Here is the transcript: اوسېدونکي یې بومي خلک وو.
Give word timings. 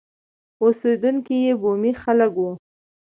اوسېدونکي 0.63 1.35
یې 1.45 1.53
بومي 1.61 1.91
خلک 2.01 2.31
وو. 2.39 2.51